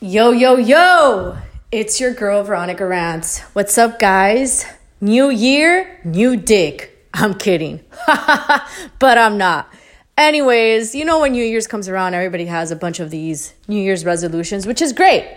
[0.00, 1.36] Yo, yo, yo!
[1.72, 3.40] It's your girl, Veronica Rants.
[3.52, 4.64] What's up, guys?
[5.00, 7.04] New year, new dick.
[7.12, 7.80] I'm kidding.
[8.06, 9.68] but I'm not.
[10.16, 13.82] Anyways, you know, when New Year's comes around, everybody has a bunch of these New
[13.82, 15.36] Year's resolutions, which is great.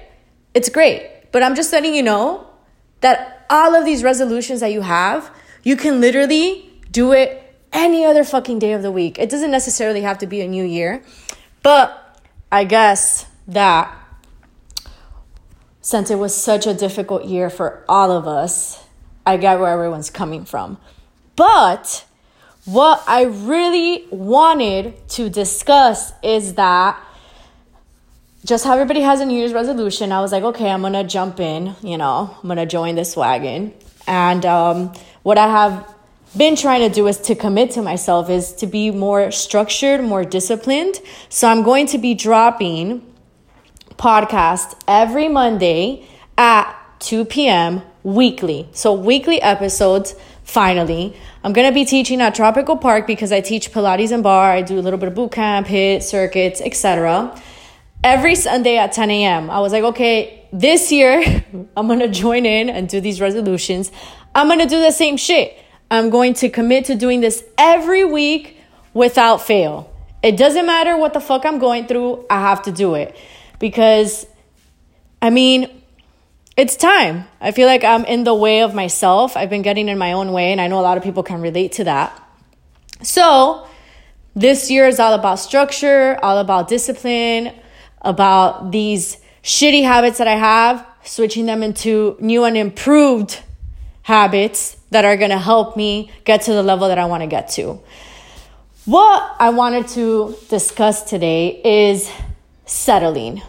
[0.53, 1.09] It's great.
[1.31, 2.47] But I'm just letting you know
[2.99, 5.31] that all of these resolutions that you have,
[5.63, 9.17] you can literally do it any other fucking day of the week.
[9.17, 11.01] It doesn't necessarily have to be a new year.
[11.63, 12.19] But
[12.51, 13.97] I guess that
[15.81, 18.83] since it was such a difficult year for all of us,
[19.25, 20.77] I get where everyone's coming from.
[21.35, 22.05] But
[22.65, 27.01] what I really wanted to discuss is that
[28.45, 31.39] just how everybody has a New Year's resolution, I was like, okay, I'm gonna jump
[31.39, 33.73] in, you know, I'm gonna join this wagon.
[34.07, 35.93] And um, what I have
[36.35, 40.23] been trying to do is to commit to myself is to be more structured, more
[40.23, 40.99] disciplined.
[41.29, 43.05] So I'm going to be dropping
[44.01, 46.03] podcast every Monday
[46.35, 47.83] at 2 p.m.
[48.01, 48.67] weekly.
[48.71, 51.15] So, weekly episodes, finally.
[51.43, 54.53] I'm going to be teaching at Tropical Park because I teach Pilates and barre.
[54.53, 57.39] I do a little bit of boot camp, HIIT, circuits, etc.
[58.03, 59.51] Every Sunday at 10 a.m.
[59.51, 61.45] I was like, okay, this year
[61.77, 63.91] I'm going to join in and do these resolutions.
[64.33, 65.55] I'm going to do the same shit.
[65.91, 68.57] I'm going to commit to doing this every week
[68.95, 69.93] without fail.
[70.23, 73.15] It doesn't matter what the fuck I'm going through, I have to do it
[73.61, 74.25] because
[75.21, 75.69] I mean,
[76.57, 77.25] it's time.
[77.39, 79.37] I feel like I'm in the way of myself.
[79.37, 81.41] I've been getting in my own way, and I know a lot of people can
[81.41, 82.11] relate to that.
[83.03, 83.65] So,
[84.35, 87.53] this year is all about structure, all about discipline,
[88.01, 93.39] about these shitty habits that I have, switching them into new and improved
[94.03, 97.79] habits that are gonna help me get to the level that I wanna get to.
[98.85, 102.11] What I wanted to discuss today is
[102.65, 103.41] settling.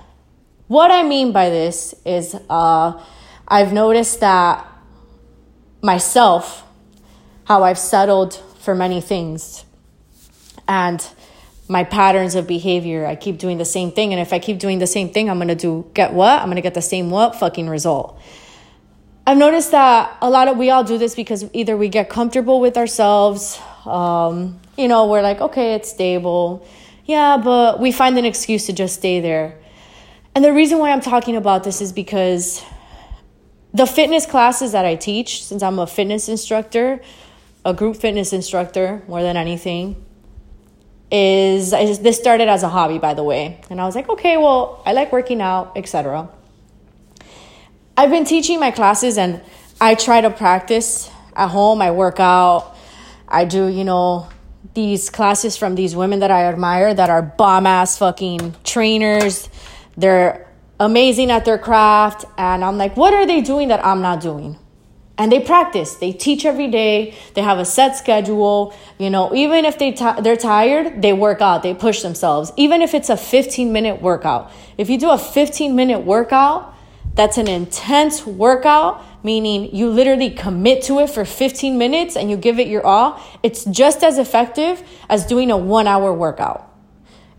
[0.73, 2.98] What I mean by this is uh,
[3.47, 4.67] I've noticed that
[5.83, 6.65] myself,
[7.45, 9.66] how I've settled for many things
[10.66, 11.06] and
[11.69, 13.05] my patterns of behavior.
[13.05, 14.15] I keep doing the same thing.
[14.15, 16.41] And if I keep doing the same thing, I'm going to do, get what?
[16.41, 18.19] I'm going to get the same what fucking result.
[19.27, 22.62] I've noticed that a lot of, we all do this because either we get comfortable
[22.62, 26.66] with ourselves, um, you know, we're like, okay, it's stable.
[27.05, 29.59] Yeah, but we find an excuse to just stay there.
[30.34, 32.65] And the reason why I'm talking about this is because
[33.75, 37.00] the fitness classes that I teach, since I'm a fitness instructor,
[37.65, 40.03] a group fitness instructor more than anything,
[41.10, 43.60] is just, this started as a hobby, by the way.
[43.69, 46.28] And I was like, okay, well, I like working out, etc.
[47.97, 49.43] I've been teaching my classes and
[49.81, 51.82] I try to practice at home.
[51.82, 52.75] I work out.
[53.28, 54.28] I do, you know,
[54.75, 59.50] these classes from these women that I admire that are bomb ass fucking trainers
[59.97, 60.48] they're
[60.80, 62.25] amazing at their craft.
[62.36, 64.58] And I'm like, what are they doing that I'm not doing?
[65.19, 65.97] And they practice.
[65.97, 67.14] They teach every day.
[67.34, 68.75] They have a set schedule.
[68.98, 71.62] You know, even if they t- they're tired, they work out.
[71.62, 72.50] They push themselves.
[72.56, 74.50] Even if it's a 15 minute workout.
[74.78, 76.75] If you do a 15 minute workout,
[77.14, 82.38] that's an intense workout, meaning you literally commit to it for 15 minutes and you
[82.38, 83.20] give it your all.
[83.42, 86.72] It's just as effective as doing a one hour workout.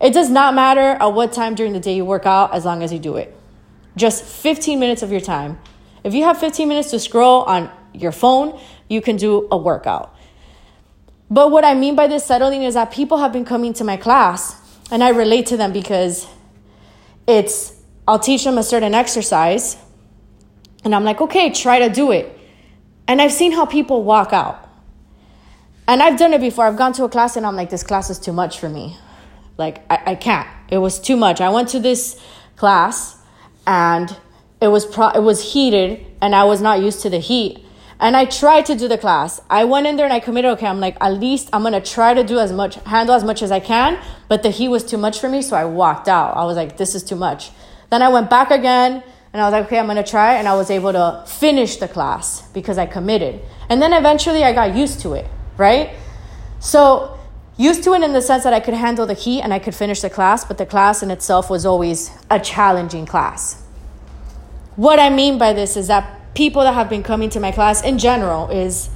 [0.00, 2.82] It does not matter at what time during the day you work out as long
[2.82, 3.34] as you do it.
[3.96, 5.58] Just 15 minutes of your time.
[6.02, 10.14] If you have 15 minutes to scroll on your phone, you can do a workout.
[11.30, 13.96] But what I mean by this settling is that people have been coming to my
[13.96, 14.60] class
[14.90, 16.26] and I relate to them because
[17.26, 17.72] it's,
[18.06, 19.76] I'll teach them a certain exercise
[20.84, 22.38] and I'm like, okay, try to do it.
[23.08, 24.60] And I've seen how people walk out.
[25.86, 26.66] And I've done it before.
[26.66, 28.96] I've gone to a class and I'm like, this class is too much for me.
[29.56, 30.48] Like, I, I can't.
[30.68, 31.40] It was too much.
[31.40, 32.20] I went to this
[32.56, 33.16] class
[33.66, 34.16] and
[34.60, 37.64] it was pro- it was heated and I was not used to the heat.
[38.00, 39.40] And I tried to do the class.
[39.48, 42.12] I went in there and I committed, okay, I'm like, at least I'm gonna try
[42.12, 43.98] to do as much, handle as much as I can,
[44.28, 46.36] but the heat was too much for me, so I walked out.
[46.36, 47.50] I was like, this is too much.
[47.90, 49.02] Then I went back again
[49.32, 51.88] and I was like, okay, I'm gonna try, and I was able to finish the
[51.88, 53.40] class because I committed.
[53.68, 55.26] And then eventually I got used to it,
[55.56, 55.90] right?
[56.60, 57.18] So
[57.56, 59.74] used to it in the sense that I could handle the heat and I could
[59.74, 63.62] finish the class, but the class in itself was always a challenging class.
[64.76, 67.82] What I mean by this is that people that have been coming to my class
[67.82, 68.90] in general is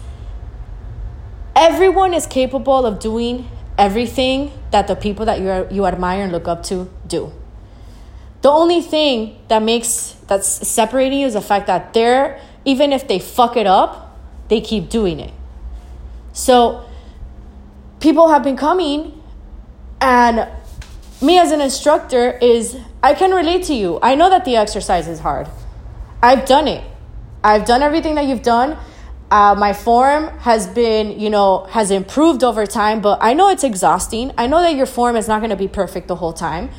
[1.55, 6.33] everyone is capable of doing everything that the people that you, are, you admire and
[6.33, 7.33] look up to do.
[8.43, 13.09] The only thing that makes that's separating you is the fact that they're even if
[13.09, 14.19] they fuck it up,
[14.49, 15.33] they keep doing it.
[16.33, 16.88] So
[18.00, 19.23] people have been coming
[20.00, 20.49] and
[21.21, 23.99] me as an instructor is I can relate to you.
[24.03, 25.49] I know that the exercise is hard.
[26.23, 26.85] I've done it.
[27.43, 28.77] I've done everything that you've done.
[29.31, 33.65] Uh, my form has been, you know, has improved over time, but I know it's
[33.65, 34.33] exhausting.
[34.39, 36.71] I know that your form is not going to be perfect the whole time.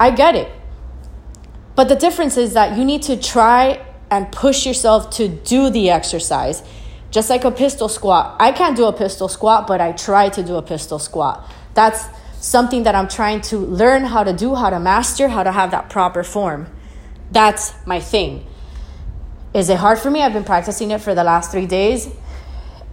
[0.00, 0.50] I get it.
[1.74, 5.90] But the difference is that you need to try and push yourself to do the
[5.90, 6.62] exercise.
[7.10, 8.36] Just like a pistol squat.
[8.38, 11.48] I can't do a pistol squat, but I try to do a pistol squat.
[11.74, 12.04] That's
[12.40, 15.70] something that I'm trying to learn how to do, how to master, how to have
[15.70, 16.66] that proper form.
[17.30, 18.46] That's my thing.
[19.54, 20.22] Is it hard for me?
[20.22, 22.08] I've been practicing it for the last three days.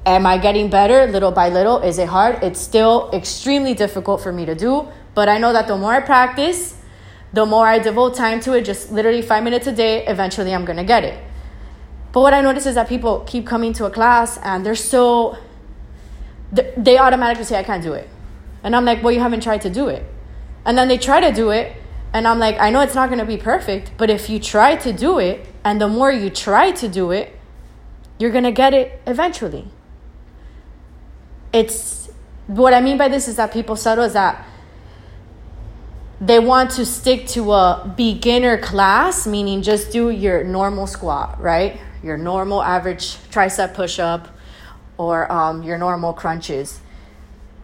[0.06, 1.80] Am I getting better little by little?
[1.80, 2.44] Is it hard?
[2.44, 6.00] It's still extremely difficult for me to do, but I know that the more I
[6.02, 6.76] practice,
[7.32, 10.66] the more I devote time to it, just literally five minutes a day, eventually I'm
[10.66, 11.24] gonna get it.
[12.14, 15.38] But what I notice is that people keep coming to a class and they're so,
[16.78, 18.08] they automatically say, I can't do it.
[18.64, 20.06] And I'm like, well, you haven't tried to do it.
[20.66, 21.76] And then they try to do it,
[22.14, 24.94] and I'm like, I know it's not gonna be perfect, but if you try to
[24.94, 27.38] do it, and the more you try to do it,
[28.20, 29.68] you're going to get it eventually.
[31.52, 32.10] It's
[32.48, 34.46] what I mean by this is that people settle is that
[36.20, 41.80] they want to stick to a beginner class, meaning just do your normal squat, right?
[42.04, 44.28] Your normal average tricep push up
[44.98, 46.80] or um, your normal crunches.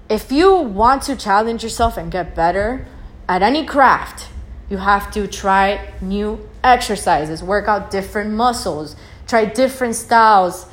[0.09, 2.87] If you want to challenge yourself and get better
[3.27, 4.29] at any craft,
[4.69, 8.95] you have to try new exercises, work out different muscles,
[9.27, 10.65] try different styles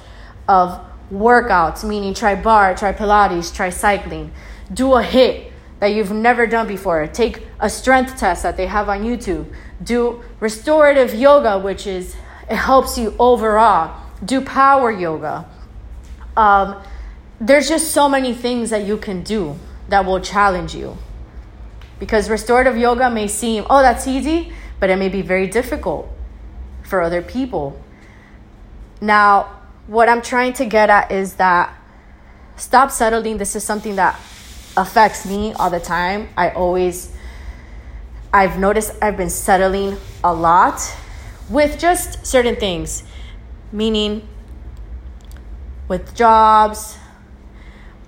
[0.49, 0.81] of
[1.13, 4.33] workouts, meaning try barre, try Pilates, try cycling,
[4.73, 8.89] do a HIIT that you've never done before, take a strength test that they have
[8.89, 9.47] on YouTube,
[9.83, 12.17] do restorative yoga, which is
[12.49, 15.47] it helps you overall, do power yoga.
[16.37, 16.83] Um,
[17.41, 19.59] there's just so many things that you can do
[19.89, 20.97] that will challenge you.
[21.99, 26.09] Because restorative yoga may seem, oh, that's easy, but it may be very difficult
[26.85, 27.81] for other people.
[29.01, 31.75] Now, what I'm trying to get at is that
[32.57, 33.39] stop settling.
[33.39, 34.15] This is something that
[34.77, 36.29] affects me all the time.
[36.37, 37.13] I always,
[38.33, 40.81] I've noticed I've been settling a lot
[41.49, 43.03] with just certain things,
[43.73, 44.27] meaning
[45.89, 46.97] with jobs,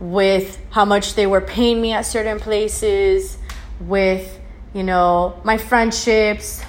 [0.00, 3.38] with how much they were paying me at certain places,
[3.80, 4.40] with,
[4.74, 6.62] you know, my friendships,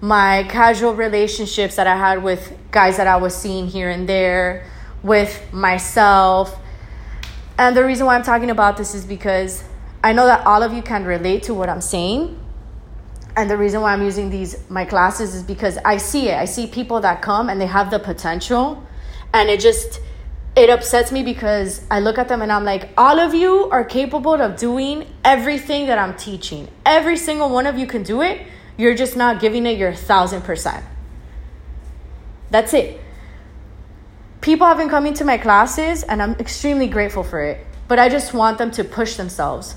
[0.00, 4.66] my casual relationships that I had with guys that I was seeing here and there,
[5.02, 6.58] with myself.
[7.58, 9.64] And the reason why I'm talking about this is because
[10.02, 12.38] I know that all of you can relate to what I'm saying.
[13.36, 16.34] And the reason why I'm using these my classes is because I see it.
[16.34, 18.82] I see people that come and they have the potential
[19.34, 20.00] and it just
[20.56, 23.84] it upsets me because I look at them and I'm like, all of you are
[23.84, 26.68] capable of doing everything that I'm teaching.
[26.86, 28.40] Every single one of you can do it.
[28.78, 30.82] You're just not giving it your thousand percent.
[32.50, 32.98] That's it.
[34.40, 37.66] People have been coming to my classes and I'm extremely grateful for it.
[37.86, 39.76] But I just want them to push themselves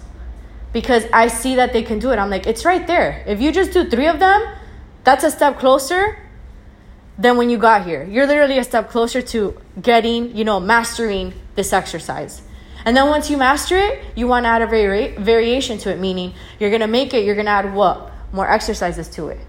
[0.71, 2.19] because I see that they can do it.
[2.19, 3.23] I'm like, it's right there.
[3.27, 4.55] If you just do three of them,
[5.03, 6.19] that's a step closer
[7.17, 8.03] than when you got here.
[8.03, 12.41] You're literally a step closer to getting, you know, mastering this exercise.
[12.85, 15.99] And then once you master it, you want to add a vari- variation to it,
[15.99, 18.11] meaning you're going to make it, you're going to add what?
[18.31, 19.39] More exercises to it.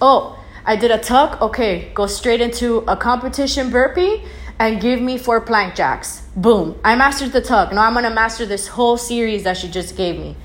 [0.00, 1.42] Oh, I did a tuck.
[1.42, 4.22] Okay, go straight into a competition burpee
[4.58, 6.22] and give me four plank jacks.
[6.36, 6.80] Boom.
[6.84, 7.72] I mastered the tuck.
[7.72, 10.36] Now I'm going to master this whole series that she just gave me.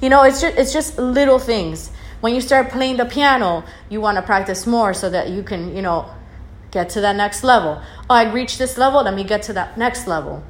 [0.00, 1.90] You know, it's just, it's just little things.
[2.20, 5.74] When you start playing the piano, you want to practice more so that you can,
[5.74, 6.10] you know,
[6.70, 7.80] get to that next level.
[8.10, 10.42] Oh, I reached this level, let me get to that next level.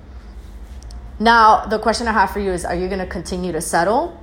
[1.20, 4.22] Now, the question I have for you is are you going to continue to settle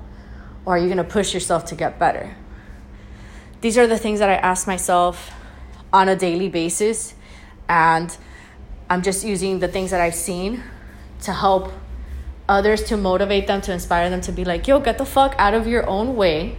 [0.65, 2.35] or are you going to push yourself to get better?
[3.61, 5.31] These are the things that I ask myself
[5.91, 7.15] on a daily basis.
[7.67, 8.15] And
[8.89, 10.63] I'm just using the things that I've seen
[11.23, 11.71] to help
[12.47, 15.53] others, to motivate them, to inspire them to be like, yo, get the fuck out
[15.53, 16.57] of your own way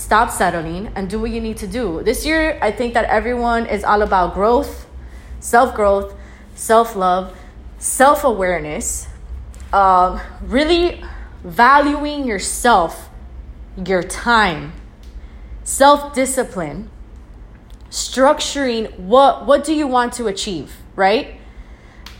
[0.00, 2.02] stop settling and do what you need to do.
[2.02, 4.86] This year, I think that everyone is all about growth,
[5.40, 6.14] self growth,
[6.54, 7.36] self love,
[7.78, 9.08] self awareness,
[9.72, 11.02] uh, really
[11.44, 13.10] valuing yourself,
[13.84, 14.72] your time,
[15.64, 16.90] self discipline,
[17.90, 21.36] structuring what, what do you want to achieve, right?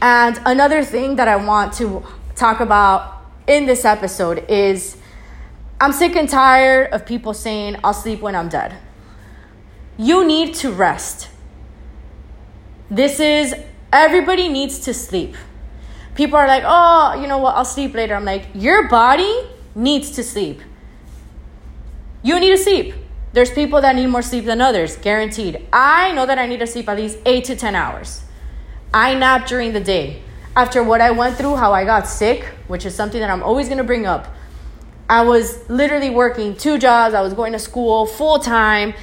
[0.03, 2.05] And another thing that I want to
[2.41, 4.97] talk about in this episode is
[5.79, 8.77] I'm sick and tired of people saying, I'll sleep when I'm dead.
[9.99, 11.29] You need to rest.
[12.91, 13.55] This is,
[13.93, 15.37] everybody needs to sleep.
[16.15, 18.15] People are like, oh, you know what, I'll sleep later.
[18.15, 20.61] I'm like, your body needs to sleep.
[22.23, 22.95] You need to sleep.
[23.35, 25.69] There's people that need more sleep than others, guaranteed.
[25.73, 28.23] I know that I need to sleep at least eight to 10 hours.
[28.93, 30.23] I nap during the day.
[30.57, 33.69] After what I went through, how I got sick, which is something that I'm always
[33.69, 34.27] gonna bring up.
[35.09, 38.95] I was literally working two jobs, I was going to school full time,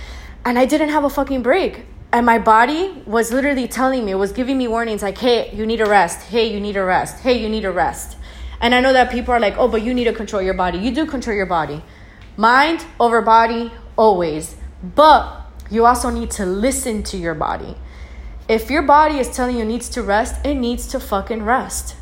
[0.45, 1.85] and I didn't have a fucking break.
[2.13, 5.65] And my body was literally telling me, it was giving me warnings like, hey, you
[5.65, 6.27] need a rest.
[6.27, 7.19] Hey, you need a rest.
[7.19, 8.17] Hey, you need a rest.
[8.61, 10.77] And I know that people are like, oh, but you need to control your body.
[10.77, 11.83] You do control your body.
[12.37, 14.55] Mind over body, always.
[14.81, 17.75] But you also need to listen to your body.
[18.47, 21.95] If your body is telling you it needs to rest, it needs to fucking rest.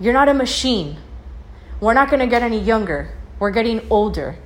[0.00, 0.96] You're not a machine.
[1.80, 3.14] We're not gonna get any younger.
[3.38, 4.36] We're getting older.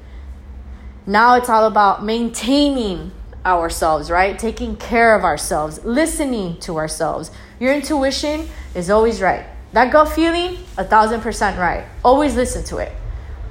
[1.06, 3.12] Now it's all about maintaining
[3.46, 4.38] ourselves, right?
[4.38, 7.30] Taking care of ourselves, listening to ourselves.
[7.58, 9.46] Your intuition is always right.
[9.72, 11.86] That gut feeling, a thousand percent right.
[12.04, 12.92] Always listen to it.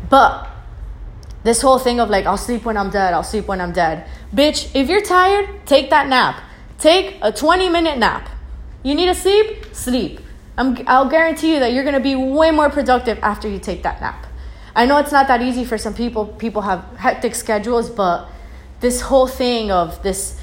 [0.10, 0.48] But
[1.44, 4.08] this whole thing of like, I'll sleep when I'm dead, I'll sleep when I'm dead.
[4.34, 6.44] Bitch, if you're tired, take that nap.
[6.80, 8.30] Take a 20 minute nap.
[8.84, 9.74] You need to sleep?
[9.74, 10.20] Sleep.
[10.58, 10.78] I'm.
[10.88, 14.28] I'll guarantee you that you're gonna be way more productive after you take that nap.
[14.76, 16.26] I know it's not that easy for some people.
[16.26, 18.30] People have hectic schedules, but
[18.80, 20.40] this whole thing of this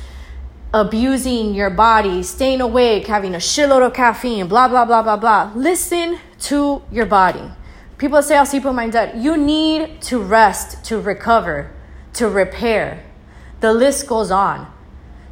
[0.73, 5.53] abusing your body, staying awake, having a shitload of caffeine, blah, blah, blah, blah, blah.
[5.55, 7.49] Listen to your body.
[7.97, 9.23] People say, I'll sleep with my dead.
[9.23, 11.71] You need to rest, to recover,
[12.15, 13.05] to repair.
[13.61, 14.67] The list goes on.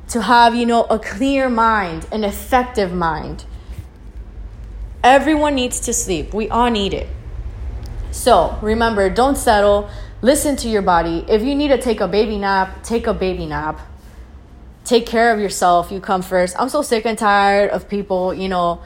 [0.09, 3.44] To have, you know, a clear mind, an effective mind.
[5.02, 6.35] Everyone needs to sleep.
[6.35, 7.09] We all need it.
[8.11, 9.88] So remember, don't settle.
[10.21, 11.25] Listen to your body.
[11.28, 13.80] If you need to take a baby nap, take a baby nap.
[14.85, 15.90] Take care of yourself.
[15.90, 16.54] You come first.
[16.59, 18.82] I'm so sick and tired of people, you know,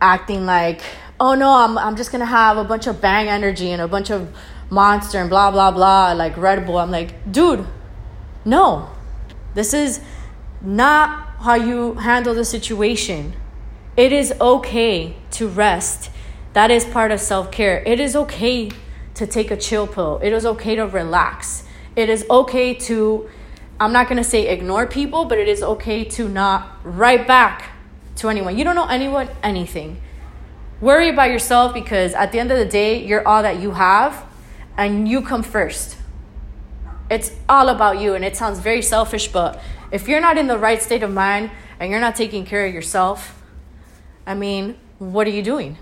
[0.00, 0.82] acting like,
[1.18, 4.10] oh no, I'm, I'm just gonna have a bunch of bang energy and a bunch
[4.10, 4.28] of
[4.68, 6.78] monster and blah, blah, blah, like Red Bull.
[6.78, 7.66] I'm like, dude,
[8.44, 8.90] no.
[9.54, 10.00] This is
[10.60, 13.34] not how you handle the situation.
[13.96, 16.10] It is okay to rest
[16.56, 17.82] that is part of self care.
[17.84, 18.70] It is okay
[19.12, 20.18] to take a chill pill.
[20.22, 21.64] It is okay to relax.
[21.94, 23.28] It is okay to,
[23.78, 27.72] I'm not to say ignore people, but it is okay to not write back
[28.16, 28.56] to anyone.
[28.56, 30.00] You don't know anyone anything.
[30.80, 34.24] Worry about yourself because at the end of the day, you're all that you have
[34.78, 35.98] and you come first.
[37.10, 39.60] It's all about you and it sounds very selfish, but
[39.96, 41.50] if you're not in the right state of mind
[41.80, 43.42] and you're not taking care of yourself,
[44.26, 45.78] I mean, what are you doing?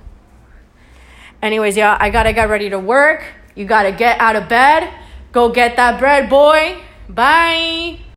[1.43, 3.25] Anyways, yeah, I gotta get ready to work.
[3.57, 4.89] You gotta get out of bed.
[5.33, 6.79] Go get that bread, boy.
[7.09, 8.05] Bye.